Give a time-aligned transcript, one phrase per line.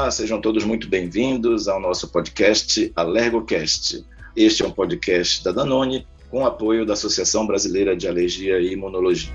[0.00, 4.02] Olá, sejam todos muito bem-vindos ao nosso podcast AlergoCast.
[4.34, 9.30] Este é um podcast da Danone com apoio da Associação Brasileira de Alergia e Imunologia.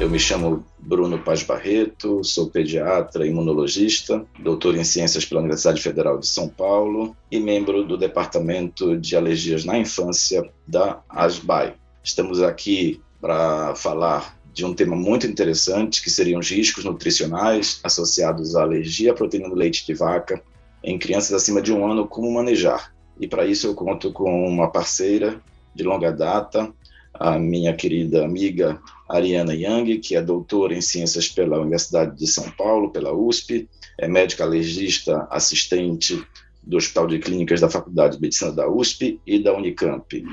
[0.00, 6.18] Eu me chamo Bruno Paz Barreto, sou pediatra imunologista, doutor em ciências pela Universidade Federal
[6.18, 11.74] de São Paulo e membro do Departamento de Alergias na Infância da ASBAI.
[12.02, 18.56] Estamos aqui para falar de um tema muito interessante, que seriam os riscos nutricionais associados
[18.56, 20.42] à alergia à proteína do leite de vaca
[20.82, 22.92] em crianças acima de um ano, como manejar.
[23.18, 25.40] E para isso eu conto com uma parceira
[25.74, 26.72] de longa data,
[27.12, 32.50] a minha querida amiga Ariana Yang, que é doutora em ciências pela Universidade de São
[32.52, 36.22] Paulo, pela USP, é médica alergista assistente
[36.62, 40.24] do Hospital de Clínicas da Faculdade de Medicina da USP e da Unicamp.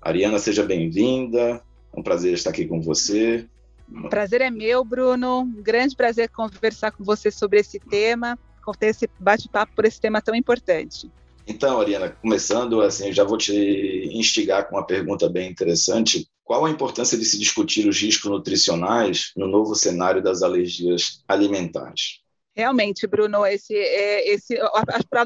[0.00, 1.62] Ariana, seja bem-vinda.
[1.92, 3.46] É um prazer estar aqui com você.
[3.90, 5.40] O prazer é meu, Bruno.
[5.40, 8.38] Um grande prazer conversar com você sobre esse tema,
[8.78, 11.10] ter esse bate-papo por esse tema tão importante.
[11.46, 16.26] Então, Ariana, começando, assim, já vou te instigar com uma pergunta bem interessante.
[16.42, 22.25] Qual a importância de se discutir os riscos nutricionais no novo cenário das alergias alimentares?
[22.56, 24.58] Realmente, Bruno, esse, é, esse,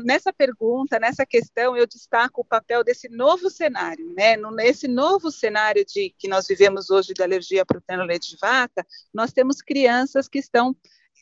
[0.05, 4.37] nessa pergunta, nessa questão, eu destaco o papel desse novo cenário, né?
[4.37, 8.85] Nesse novo cenário de que nós vivemos hoje de alergia à proteína leite de vaca,
[9.15, 10.75] nós temos crianças que estão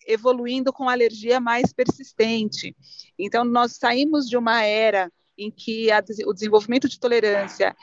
[0.06, 2.74] evoluindo com alergia mais persistente.
[3.18, 7.76] Então, nós saímos de uma era em que a, o desenvolvimento de tolerância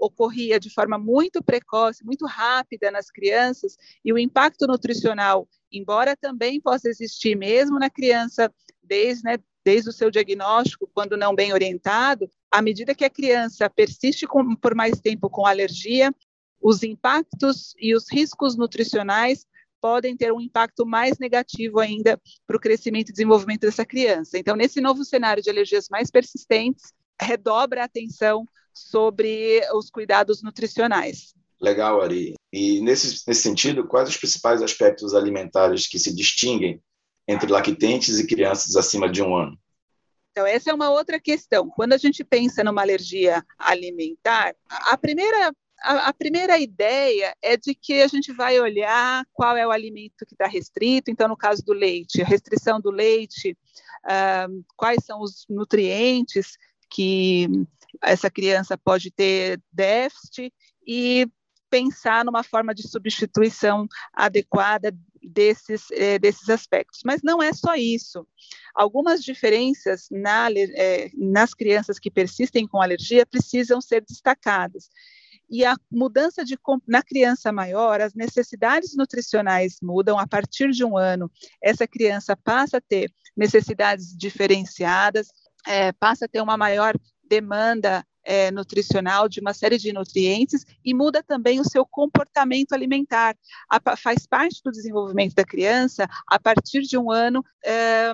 [0.00, 6.60] ocorria de forma muito precoce, muito rápida nas crianças, e o impacto nutricional, embora também
[6.60, 8.52] possa existir mesmo na criança,
[8.82, 13.68] desde, né, desde o seu diagnóstico, quando não bem orientado, à medida que a criança
[13.68, 16.14] persiste com, por mais tempo com alergia,
[16.60, 19.46] os impactos e os riscos nutricionais
[19.80, 24.38] podem ter um impacto mais negativo ainda para o crescimento e desenvolvimento dessa criança.
[24.38, 31.34] Então, nesse novo cenário de alergias mais persistentes, redobra a atenção sobre os cuidados nutricionais.
[31.60, 32.34] Legal, Ari.
[32.52, 36.80] E nesse, nesse sentido, quais os principais aspectos alimentares que se distinguem
[37.26, 39.58] entre lactentes e crianças acima de um ano?
[40.30, 41.68] Então, essa é uma outra questão.
[41.68, 45.52] Quando a gente pensa numa alergia alimentar, a primeira,
[45.82, 50.24] a, a primeira ideia é de que a gente vai olhar qual é o alimento
[50.24, 51.10] que está restrito.
[51.10, 53.58] Então, no caso do leite, a restrição do leite,
[54.76, 56.56] quais são os nutrientes
[56.88, 57.48] que
[58.00, 60.52] essa criança pode ter déficit
[60.86, 61.26] e
[61.70, 64.92] pensar numa forma de substituição adequada
[65.22, 67.00] desses, eh, desses aspectos.
[67.04, 68.26] Mas não é só isso.
[68.74, 74.88] Algumas diferenças na, eh, nas crianças que persistem com alergia precisam ser destacadas.
[75.50, 80.96] E a mudança de na criança maior, as necessidades nutricionais mudam a partir de um
[80.96, 81.30] ano.
[81.62, 85.28] Essa criança passa a ter necessidades diferenciadas,
[85.66, 86.94] é, passa a ter uma maior
[87.26, 93.34] demanda é, nutricional de uma série de nutrientes e muda também o seu comportamento alimentar.
[93.70, 98.12] A, faz parte do desenvolvimento da criança, a partir de um ano, é,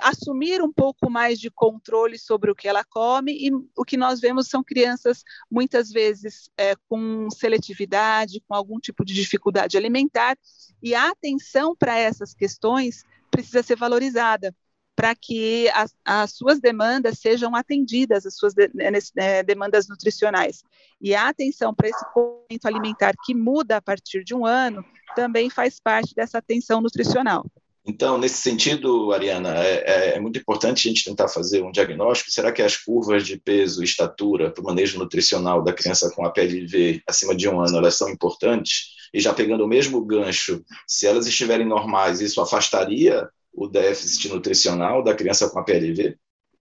[0.00, 4.20] assumir um pouco mais de controle sobre o que ela come, e o que nós
[4.20, 10.36] vemos são crianças, muitas vezes, é, com seletividade, com algum tipo de dificuldade alimentar,
[10.82, 14.52] e a atenção para essas questões precisa ser valorizada
[14.94, 20.62] para que as, as, suas demandas sejam atendidas, as suas de, né, né, demandas nutricionais.
[21.00, 24.84] E a atenção para esse comportamento alimentar que muda a partir de um ano
[25.16, 27.44] também faz parte dessa atenção nutricional.
[27.84, 32.30] Então, nesse sentido, Ariana, é, é, é, muito importante a gente tentar fazer um diagnóstico.
[32.30, 36.24] Será que as curvas de peso e estatura para o manejo nutricional da criança com
[36.24, 38.92] APLV acima de um ano elas são importantes?
[39.12, 45.02] E já pegando o mesmo gancho, se elas estiverem normais, isso afastaria o déficit nutricional
[45.02, 46.16] da criança com a PLV?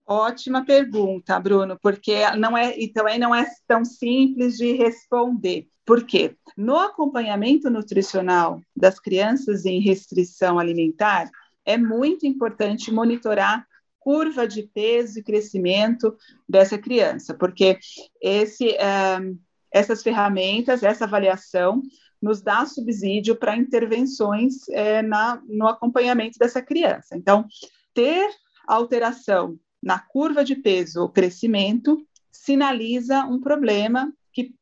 [0.05, 5.67] Ótima pergunta, Bruno, porque não é e também não é tão simples de responder.
[5.85, 6.35] Por quê?
[6.57, 11.29] No acompanhamento nutricional das crianças em restrição alimentar,
[11.65, 13.65] é muito importante monitorar
[13.99, 16.15] curva de peso e crescimento
[16.49, 17.77] dessa criança, porque
[18.19, 19.39] esse, uh,
[19.71, 21.81] essas ferramentas, essa avaliação
[22.21, 27.17] nos dá subsídio para intervenções é, na, no acompanhamento dessa criança.
[27.17, 27.45] Então,
[27.93, 28.29] ter
[28.67, 31.97] alteração na curva de peso ou crescimento
[32.31, 34.53] sinaliza um problema que,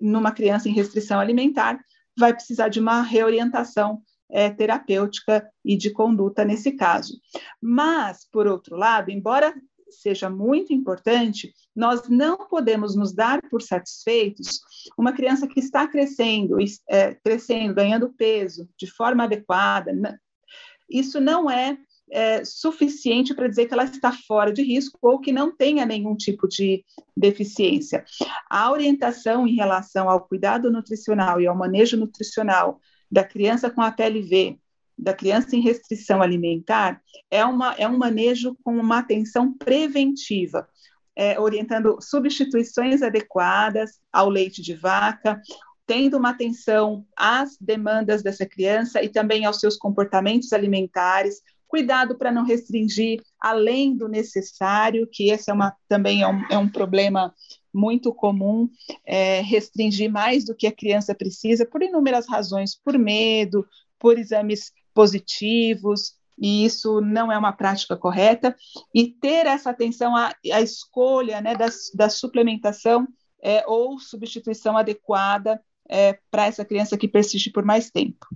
[0.00, 1.78] numa criança em restrição alimentar,
[2.16, 7.18] vai precisar de uma reorientação é, terapêutica e de conduta nesse caso.
[7.60, 9.54] Mas, por outro lado, embora
[9.90, 14.60] seja muito importante, nós não podemos nos dar por satisfeitos
[14.96, 16.56] uma criança que está crescendo,
[16.88, 19.92] é, crescendo, ganhando peso de forma adequada,
[20.88, 21.76] isso não é,
[22.10, 26.16] é suficiente para dizer que ela está fora de risco ou que não tenha nenhum
[26.16, 26.82] tipo de
[27.16, 28.04] deficiência.
[28.48, 32.80] A orientação em relação ao cuidado nutricional e ao manejo nutricional
[33.10, 34.58] da criança com a PLV,
[34.98, 37.00] da criança em restrição alimentar,
[37.30, 40.68] é, uma, é um manejo com uma atenção preventiva.
[41.14, 45.40] É, orientando substituições adequadas ao leite de vaca,
[45.84, 52.30] tendo uma atenção às demandas dessa criança e também aos seus comportamentos alimentares, cuidado para
[52.30, 57.34] não restringir além do necessário, que esse é uma, também é um, é um problema
[57.72, 58.68] muito comum,
[59.06, 63.66] é, restringir mais do que a criança precisa, por inúmeras razões, por medo,
[63.98, 68.56] por exames positivos, e isso não é uma prática correta,
[68.92, 73.06] e ter essa atenção à, à escolha né, da, da suplementação
[73.40, 78.26] é, ou substituição adequada é, para essa criança que persiste por mais tempo.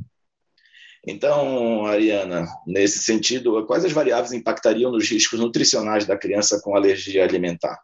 [1.04, 7.24] Então, Ariana, nesse sentido, quais as variáveis impactariam nos riscos nutricionais da criança com alergia
[7.24, 7.76] alimentar?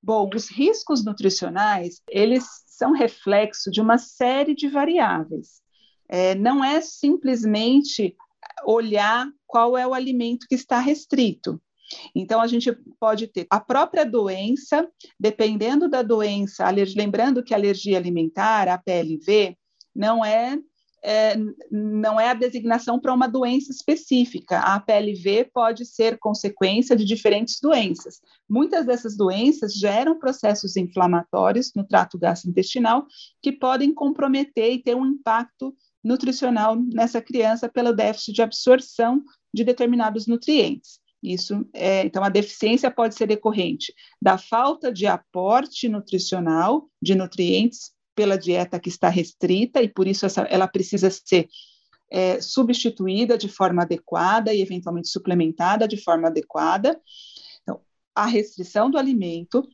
[0.00, 5.60] Bom, os riscos nutricionais, eles são reflexo de uma série de variáveis.
[6.10, 8.16] É, não é simplesmente
[8.66, 11.60] olhar qual é o alimento que está restrito.
[12.14, 17.96] Então, a gente pode ter a própria doença, dependendo da doença, lembrando que a alergia
[17.96, 19.56] alimentar, a PLV,
[19.94, 20.56] não é,
[21.02, 21.34] é
[21.70, 24.60] não é a designação para uma doença específica.
[24.60, 28.20] A PLV pode ser consequência de diferentes doenças.
[28.48, 33.04] Muitas dessas doenças geram processos inflamatórios no trato gastrointestinal
[33.42, 39.64] que podem comprometer e ter um impacto nutricional nessa criança pelo déficit de absorção de
[39.64, 41.00] determinados nutrientes.
[41.22, 47.92] Isso é, então a deficiência pode ser decorrente da falta de aporte nutricional de nutrientes
[48.14, 51.48] pela dieta que está restrita e por isso essa, ela precisa ser
[52.10, 57.00] é, substituída de forma adequada e eventualmente suplementada de forma adequada.
[57.62, 57.80] Então,
[58.14, 59.66] a restrição do alimento,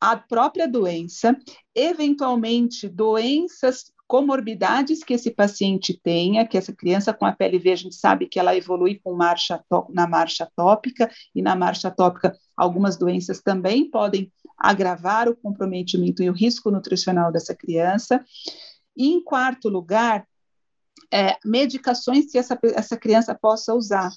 [0.00, 1.36] a própria doença,
[1.74, 7.94] eventualmente doenças comorbidades que esse paciente tenha, que essa criança com a PLV, a gente
[7.94, 13.40] sabe que ela evolui com marcha na marcha tópica, e na marcha tópica algumas doenças
[13.40, 18.24] também podem agravar o comprometimento e o risco nutricional dessa criança.
[18.96, 20.26] E, em quarto lugar,
[21.12, 24.10] é, medicações que essa, essa criança possa usar.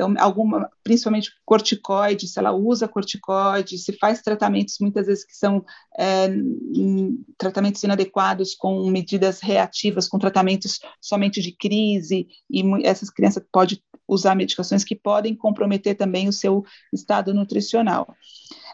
[0.00, 5.62] Então, alguma, principalmente corticoide, se ela usa corticoide, se faz tratamentos muitas vezes que são
[5.98, 6.26] é,
[7.36, 14.34] tratamentos inadequados com medidas reativas, com tratamentos somente de crise, e essas crianças podem usar
[14.34, 18.16] medicações que podem comprometer também o seu estado nutricional.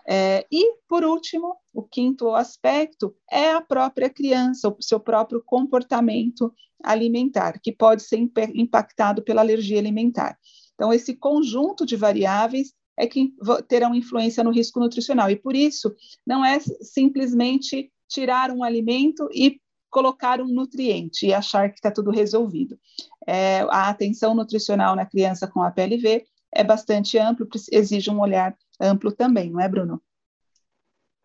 [0.09, 6.55] É, e, por último, o quinto aspecto é a própria criança, o seu próprio comportamento
[6.85, 8.17] alimentar, que pode ser
[8.55, 10.39] impactado pela alergia alimentar.
[10.77, 13.35] Então, esse conjunto de variáveis é que
[13.67, 15.31] terão influência no risco nutricional.
[15.31, 15.95] E por isso,
[16.27, 22.11] não é simplesmente tirar um alimento e colocar um nutriente e achar que está tudo
[22.11, 22.79] resolvido.
[23.27, 28.57] É, a atenção nutricional na criança com a PLV é bastante amplo, exige um olhar
[28.81, 30.01] amplo também, não é, Bruno?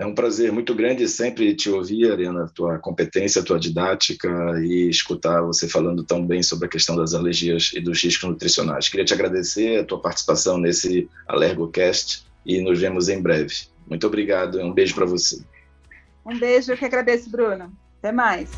[0.02, 4.28] É um prazer muito grande sempre te ouvir, Ariana, tua competência, tua didática
[4.60, 8.90] e escutar você falando tão bem sobre a questão das alergias e dos riscos nutricionais.
[8.90, 13.54] Queria te agradecer a tua participação nesse AlergoCast e nos vemos em breve.
[13.88, 15.40] Muito obrigado e um beijo para você.
[16.26, 17.72] Um beijo, eu que agradeço, Bruno.
[18.00, 18.50] Até mais.